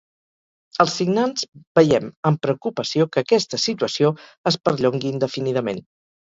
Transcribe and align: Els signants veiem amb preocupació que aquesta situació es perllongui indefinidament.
Els 0.85 0.93
signants 1.01 1.43
veiem 1.79 2.07
amb 2.29 2.41
preocupació 2.45 3.07
que 3.11 3.21
aquesta 3.23 3.61
situació 3.67 4.11
es 4.53 4.59
perllongui 4.65 5.13
indefinidament. 5.13 5.85